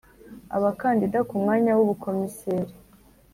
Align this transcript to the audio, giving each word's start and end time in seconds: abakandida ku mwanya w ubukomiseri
abakandida 0.55 1.19
ku 1.27 1.33
mwanya 1.41 1.71
w 1.77 1.79
ubukomiseri 1.85 2.73